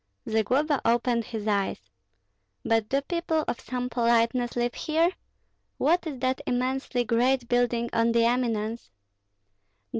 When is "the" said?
8.11-8.25